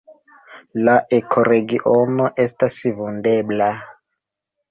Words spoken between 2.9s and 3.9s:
vundebla.